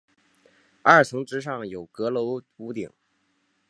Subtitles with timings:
[0.81, 2.89] 二层之上有阁楼屋顶。